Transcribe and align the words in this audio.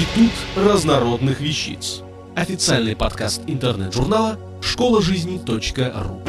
Институт 0.00 0.32
разнородных 0.56 1.42
вещиц. 1.42 2.00
Официальный 2.34 2.96
подкаст 2.96 3.42
интернет-журнала 3.46 4.38
школа 4.62 5.02
жизни.ру. 5.02 6.22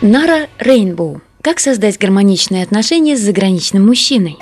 Нара 0.00 0.48
Рейнбоу. 0.58 1.20
Как 1.40 1.60
создать 1.60 2.00
гармоничные 2.00 2.64
отношения 2.64 3.16
с 3.16 3.20
заграничным 3.20 3.86
мужчиной? 3.86 4.38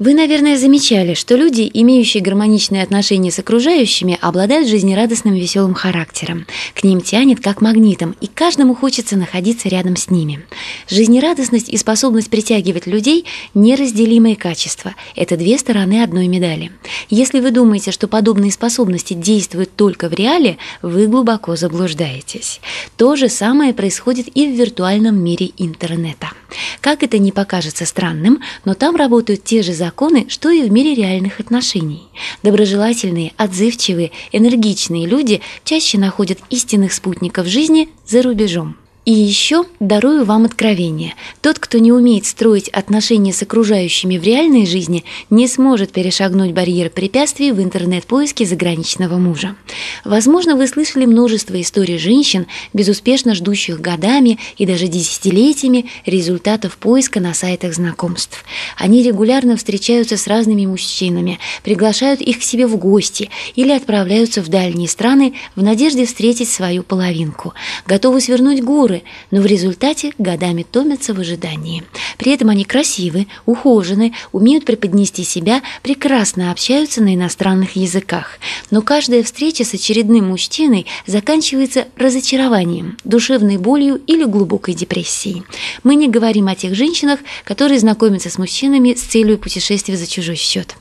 Вы, 0.00 0.14
наверное, 0.14 0.56
замечали, 0.56 1.12
что 1.12 1.36
люди, 1.36 1.70
имеющие 1.74 2.22
гармоничные 2.22 2.82
отношения 2.82 3.30
с 3.30 3.38
окружающими, 3.38 4.16
обладают 4.22 4.66
жизнерадостным 4.66 5.34
веселым 5.34 5.74
характером. 5.74 6.46
К 6.74 6.84
ним 6.84 7.02
тянет 7.02 7.40
как 7.40 7.60
магнитом, 7.60 8.16
и 8.18 8.26
каждому 8.26 8.74
хочется 8.74 9.18
находиться 9.18 9.68
рядом 9.68 9.96
с 9.96 10.08
ними. 10.08 10.40
Жизнерадостность 10.88 11.68
и 11.68 11.76
способность 11.76 12.30
притягивать 12.30 12.86
людей– 12.86 13.26
неразделимые 13.54 14.36
качества. 14.36 14.94
Это 15.16 15.36
две 15.36 15.58
стороны 15.58 16.02
одной 16.02 16.28
медали. 16.28 16.72
Если 17.10 17.40
вы 17.40 17.50
думаете, 17.50 17.92
что 17.92 18.08
подобные 18.08 18.52
способности 18.52 19.12
действуют 19.12 19.76
только 19.76 20.08
в 20.08 20.14
реале, 20.14 20.56
вы 20.80 21.08
глубоко 21.08 21.56
заблуждаетесь. 21.56 22.62
То 22.96 23.16
же 23.16 23.28
самое 23.28 23.74
происходит 23.74 24.28
и 24.34 24.46
в 24.46 24.58
виртуальном 24.58 25.22
мире 25.22 25.50
интернета. 25.58 26.30
Как 26.80 27.02
это 27.02 27.18
не 27.18 27.30
покажется 27.30 27.84
странным, 27.84 28.40
но 28.64 28.74
там 28.74 28.96
работают 28.96 29.44
те 29.44 29.62
же 29.62 29.74
законы, 29.74 30.26
что 30.28 30.50
и 30.50 30.62
в 30.62 30.72
мире 30.72 30.94
реальных 30.94 31.38
отношений. 31.38 32.08
Доброжелательные, 32.42 33.32
отзывчивые, 33.36 34.12
энергичные 34.32 35.06
люди 35.06 35.42
чаще 35.64 35.98
находят 35.98 36.38
истинных 36.48 36.92
спутников 36.92 37.46
жизни 37.46 37.90
за 38.06 38.22
рубежом. 38.22 38.76
И 39.06 39.12
еще 39.12 39.64
дарую 39.80 40.26
вам 40.26 40.44
откровение. 40.44 41.14
Тот, 41.40 41.58
кто 41.58 41.78
не 41.78 41.90
умеет 41.90 42.26
строить 42.26 42.68
отношения 42.68 43.32
с 43.32 43.40
окружающими 43.40 44.18
в 44.18 44.22
реальной 44.22 44.66
жизни, 44.66 45.04
не 45.30 45.48
сможет 45.48 45.90
перешагнуть 45.90 46.52
барьер 46.52 46.90
препятствий 46.90 47.52
в 47.52 47.62
интернет-поиске 47.62 48.44
заграничного 48.44 49.16
мужа. 49.16 49.56
Возможно, 50.04 50.54
вы 50.54 50.66
слышали 50.66 51.06
множество 51.06 51.58
историй 51.58 51.96
женщин, 51.96 52.46
безуспешно 52.74 53.34
ждущих 53.34 53.80
годами 53.80 54.38
и 54.58 54.66
даже 54.66 54.86
десятилетиями 54.86 55.86
результатов 56.04 56.76
поиска 56.76 57.20
на 57.20 57.32
сайтах 57.32 57.72
знакомств. 57.72 58.44
Они 58.76 59.02
регулярно 59.02 59.56
встречаются 59.56 60.18
с 60.18 60.26
разными 60.26 60.66
мужчинами, 60.66 61.38
приглашают 61.64 62.20
их 62.20 62.40
к 62.40 62.42
себе 62.42 62.66
в 62.66 62.76
гости 62.76 63.30
или 63.56 63.72
отправляются 63.72 64.42
в 64.42 64.48
дальние 64.48 64.88
страны 64.88 65.32
в 65.56 65.62
надежде 65.62 66.04
встретить 66.04 66.50
свою 66.50 66.82
половинку. 66.82 67.54
Готовы 67.86 68.20
свернуть 68.20 68.62
горы, 68.62 68.89
фигуры, 68.90 69.02
но 69.30 69.40
в 69.40 69.46
результате 69.46 70.12
годами 70.18 70.64
томятся 70.70 71.14
в 71.14 71.20
ожидании. 71.20 71.84
При 72.18 72.32
этом 72.32 72.48
они 72.50 72.64
красивы, 72.64 73.26
ухожены, 73.46 74.12
умеют 74.32 74.64
преподнести 74.64 75.24
себя, 75.24 75.62
прекрасно 75.82 76.50
общаются 76.50 77.02
на 77.02 77.14
иностранных 77.14 77.76
языках. 77.76 78.38
Но 78.70 78.82
каждая 78.82 79.22
встреча 79.22 79.64
с 79.64 79.74
очередным 79.74 80.28
мужчиной 80.28 80.86
заканчивается 81.06 81.86
разочарованием, 81.96 82.96
душевной 83.04 83.56
болью 83.56 84.00
или 84.06 84.24
глубокой 84.24 84.74
депрессией. 84.74 85.44
Мы 85.82 85.94
не 85.94 86.08
говорим 86.08 86.48
о 86.48 86.54
тех 86.54 86.74
женщинах, 86.74 87.20
которые 87.44 87.78
знакомятся 87.80 88.30
с 88.30 88.38
мужчинами 88.38 88.94
с 88.94 89.02
целью 89.02 89.38
путешествия 89.38 89.96
за 89.96 90.06
чужой 90.06 90.36
счет. 90.36 90.76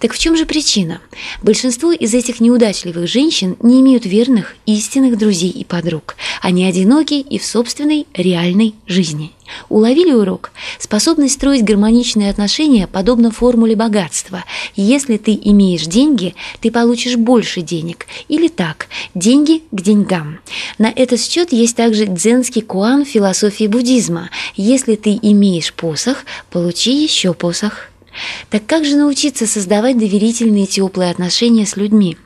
Так 0.00 0.12
в 0.12 0.18
чем 0.18 0.36
же 0.36 0.46
причина? 0.46 1.00
Большинство 1.42 1.92
из 1.92 2.14
этих 2.14 2.40
неудачливых 2.40 3.08
женщин 3.08 3.56
не 3.62 3.80
имеют 3.80 4.04
верных, 4.04 4.56
истинных 4.66 5.18
друзей 5.18 5.50
и 5.50 5.64
подруг. 5.64 6.16
Они 6.42 6.64
одиноки 6.64 7.14
и 7.14 7.38
в 7.38 7.44
собственной 7.44 8.06
реальной 8.14 8.74
жизни. 8.86 9.32
Уловили 9.68 10.12
урок? 10.12 10.50
Способность 10.78 11.34
строить 11.34 11.64
гармоничные 11.64 12.30
отношения 12.30 12.86
подобна 12.86 13.30
формуле 13.30 13.76
богатства. 13.76 14.44
Если 14.74 15.16
ты 15.16 15.38
имеешь 15.40 15.86
деньги, 15.86 16.34
ты 16.60 16.70
получишь 16.70 17.16
больше 17.16 17.62
денег. 17.62 18.06
Или 18.28 18.48
так, 18.48 18.88
деньги 19.14 19.62
к 19.70 19.80
деньгам. 19.80 20.40
На 20.78 20.92
этот 20.94 21.20
счет 21.20 21.52
есть 21.52 21.76
также 21.76 22.06
дзенский 22.06 22.62
куан 22.62 23.04
философии 23.04 23.66
буддизма. 23.66 24.30
Если 24.56 24.96
ты 24.96 25.18
имеешь 25.20 25.72
посох, 25.72 26.18
получи 26.50 27.02
еще 27.02 27.32
посох. 27.32 27.90
Так 28.50 28.66
как 28.66 28.84
же 28.84 28.96
научиться 28.96 29.46
создавать 29.46 29.98
доверительные 29.98 30.66
теплые 30.66 31.10
отношения 31.10 31.66
с 31.66 31.76
людьми? 31.76 32.16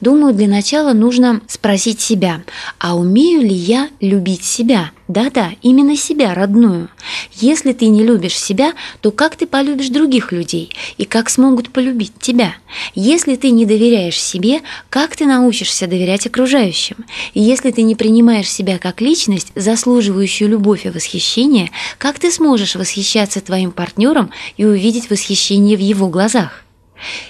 Думаю, 0.00 0.34
для 0.34 0.48
начала 0.48 0.92
нужно 0.92 1.40
спросить 1.48 2.00
себя, 2.00 2.42
а 2.78 2.96
умею 2.96 3.42
ли 3.42 3.54
я 3.54 3.88
любить 4.00 4.44
себя? 4.44 4.90
Да-да, 5.08 5.50
именно 5.62 5.96
себя, 5.96 6.34
родную. 6.34 6.88
Если 7.34 7.72
ты 7.72 7.88
не 7.88 8.02
любишь 8.02 8.38
себя, 8.38 8.72
то 9.02 9.10
как 9.10 9.36
ты 9.36 9.46
полюбишь 9.46 9.90
других 9.90 10.32
людей 10.32 10.70
и 10.96 11.04
как 11.04 11.28
смогут 11.28 11.70
полюбить 11.70 12.18
тебя? 12.18 12.54
Если 12.94 13.36
ты 13.36 13.50
не 13.50 13.66
доверяешь 13.66 14.20
себе, 14.20 14.60
как 14.88 15.14
ты 15.14 15.26
научишься 15.26 15.86
доверять 15.86 16.26
окружающим? 16.26 16.96
И 17.34 17.42
если 17.42 17.70
ты 17.70 17.82
не 17.82 17.94
принимаешь 17.94 18.50
себя 18.50 18.78
как 18.78 19.00
личность, 19.02 19.52
заслуживающую 19.54 20.48
любовь 20.48 20.86
и 20.86 20.90
восхищение, 20.90 21.70
как 21.98 22.18
ты 22.18 22.30
сможешь 22.30 22.74
восхищаться 22.74 23.40
твоим 23.42 23.72
партнером 23.72 24.30
и 24.56 24.64
увидеть 24.64 25.10
восхищение 25.10 25.76
в 25.76 25.80
его 25.80 26.08
глазах? 26.08 26.64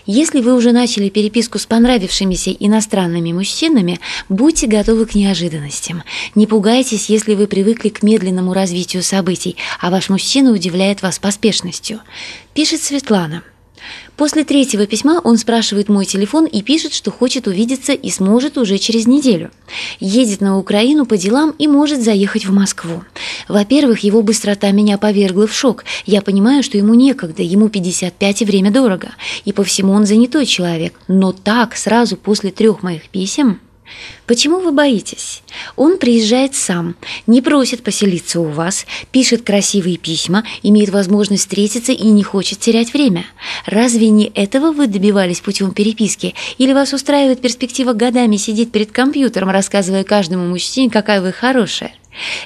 Если 0.06 0.41
вы 0.41 0.54
уже 0.54 0.72
начали 0.72 1.08
переписку 1.08 1.58
с 1.58 1.66
понравившимися 1.66 2.50
иностранными 2.50 3.32
мужчинами, 3.32 4.00
будьте 4.28 4.66
готовы 4.66 5.06
к 5.06 5.14
неожиданностям. 5.14 6.02
Не 6.34 6.47
пугайтесь, 6.47 7.08
если 7.08 7.34
вы 7.34 7.47
привыкли 7.47 7.88
к 7.88 8.02
медленному 8.02 8.52
развитию 8.52 9.02
событий, 9.02 9.56
а 9.80 9.91
ваш 9.91 10.08
мужчина 10.10 10.52
удивляет 10.52 11.02
вас 11.02 11.19
поспешностью. 11.19 12.00
Пишет 12.52 12.82
Светлана– 12.82 13.42
После 14.16 14.44
третьего 14.44 14.86
письма 14.86 15.20
он 15.25 15.38
спрашивает 15.38 15.88
мой 15.88 16.04
телефон 16.04 16.47
и 16.47 16.62
пишет, 16.62 16.94
что 16.94 17.10
хочет 17.10 17.48
увидеться 17.48 17.92
и 17.92 18.10
сможет 18.10 18.56
уже 18.58 18.78
через 18.78 19.06
неделю. 19.06 19.50
Едет 19.98 20.41
на 20.41 20.58
Украину 20.58 21.04
по 21.04 21.16
делам 21.16 21.52
и 21.58 21.66
может 21.66 22.00
заехать 22.00 22.47
в 22.47 22.52
Москву. 22.52 23.02
Во-первых, 23.48 24.00
его 24.00 24.22
быстрота 24.22 24.70
меня 24.70 24.98
повергла 24.98 25.47
в 25.48 25.54
шок. 25.54 25.84
Я 26.06 26.22
понимаю, 26.22 26.62
что 26.62 26.78
ему 26.78 26.94
некогда, 26.94 27.42
ему 27.42 27.69
55 27.69 28.42
и 28.42 28.44
время 28.44 28.70
дорого. 28.70 29.10
И 29.44 29.52
по 29.52 29.64
всему 29.64 29.92
он 29.92 30.06
занятой 30.06 30.46
человек. 30.46 30.94
Но 31.08 31.32
так, 31.32 31.76
сразу 31.76 32.16
после 32.16 32.50
трех 32.50 32.82
моих 32.82 33.08
писем... 33.08 33.60
Почему 34.26 34.60
вы 34.60 34.72
боитесь? 34.72 35.42
Он 35.76 35.98
приезжает 35.98 36.54
сам, 36.54 36.96
не 37.26 37.42
просит 37.42 37.82
поселиться 37.82 38.40
у 38.40 38.44
вас, 38.44 38.86
пишет 39.10 39.42
красивые 39.42 39.98
письма, 39.98 40.44
имеет 40.62 40.88
возможность 40.90 41.42
встретиться 41.42 41.92
и 41.92 42.06
не 42.06 42.22
хочет 42.22 42.58
терять 42.58 42.94
время. 42.94 43.26
Разве 43.66 44.08
не 44.08 44.32
этого 44.34 44.72
вы 44.72 44.86
добивались 44.86 45.40
путем 45.40 45.72
переписки? 45.72 46.34
Или 46.58 46.72
вас 46.72 46.92
устраивает 46.92 47.40
перспектива 47.40 47.92
годами 47.92 48.36
сидеть 48.36 48.72
перед 48.72 48.92
компьютером, 48.92 49.50
рассказывая 49.50 50.04
каждому 50.04 50.46
мужчине, 50.46 50.90
какая 50.90 51.20
вы 51.20 51.32
хорошая? 51.32 51.92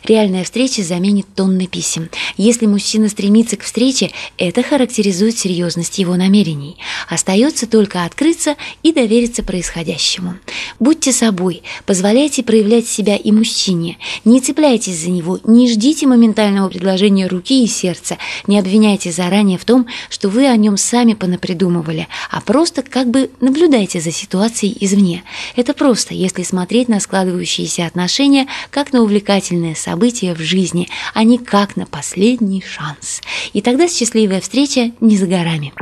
Реальная 0.04 0.44
встреча 0.44 0.82
заменит 0.82 1.26
тонны 1.34 1.66
писем. 1.66 2.08
Если 2.36 2.66
мужчина 2.66 3.08
стремится 3.08 3.56
к 3.56 3.62
встрече, 3.62 4.10
это 4.36 4.62
характеризует 4.62 5.38
серьезность 5.38 5.98
его 5.98 6.16
намерений. 6.16 6.76
Остается 7.08 7.66
только 7.66 8.04
открыться 8.04 8.56
и 8.82 8.92
довериться 8.92 9.42
происходящему. 9.42 10.36
Будьте 10.78 11.12
собой, 11.12 11.62
позволяйте 11.86 12.42
проявлять 12.42 12.86
себя 12.86 13.16
и 13.16 13.32
мужчине. 13.32 13.98
Не 14.24 14.40
цепляйтесь 14.40 14.98
за 14.98 15.10
него, 15.10 15.38
не 15.44 15.70
ждите 15.70 16.06
моментального 16.06 16.68
предложения 16.68 17.26
руки 17.26 17.64
и 17.64 17.66
сердца, 17.66 18.18
не 18.46 18.58
обвиняйте 18.58 19.12
заранее 19.12 19.58
в 19.58 19.64
том, 19.64 19.86
что 20.08 20.28
вы 20.28 20.46
о 20.46 20.56
нем 20.56 20.76
сами 20.76 21.14
понапридумывали, 21.14 22.08
а 22.30 22.40
просто 22.40 22.82
как 22.82 23.10
бы 23.10 23.30
наблюдайте 23.40 24.00
за 24.00 24.12
ситуацией 24.12 24.76
извне. 24.80 25.24
Это 25.56 25.74
просто, 25.74 26.14
если 26.14 26.42
смотреть 26.42 26.88
на 26.88 27.00
складывающиеся 27.00 27.86
отношения 27.86 28.46
как 28.70 28.92
на 28.92 29.02
увлекательные 29.02 29.57
обязательное 29.58 29.74
событие 29.74 30.34
в 30.34 30.38
жизни, 30.38 30.88
а 31.14 31.24
не 31.24 31.38
как 31.38 31.76
на 31.76 31.86
последний 31.86 32.62
шанс. 32.62 33.20
И 33.52 33.60
тогда 33.60 33.88
счастливая 33.88 34.40
встреча 34.40 34.92
не 35.00 35.16
за 35.16 35.26
горами. 35.26 35.72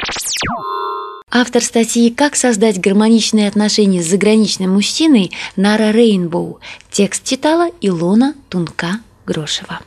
Автор 1.30 1.62
статьи 1.62 2.10
«Как 2.10 2.36
создать 2.36 2.80
гармоничные 2.80 3.48
отношения 3.48 4.02
с 4.02 4.06
заграничным 4.06 4.72
мужчиной» 4.72 5.32
Нара 5.56 5.90
Рейнбоу. 5.90 6.60
Текст 6.90 7.24
читала 7.24 7.68
Илона 7.80 8.34
Тунка-Грошева. 8.48 9.80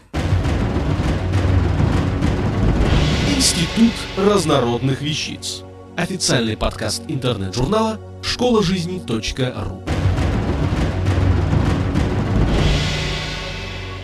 Институт 3.36 3.94
разнородных 4.18 5.02
вещиц. 5.02 5.64
Официальный 5.96 6.56
подкаст 6.56 7.04
интернет-журнала 7.08 8.00
школа 8.22 8.62
жизни.ру. 8.62 9.84